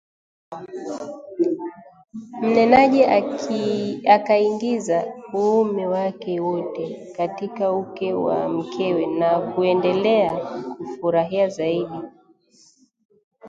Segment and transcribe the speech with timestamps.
[2.43, 3.01] Mnenaji
[4.15, 4.99] akaingiza
[5.33, 10.31] uume wake wote katika uke wa mkewe na kuendelea
[10.77, 11.99] kufurahia zaidi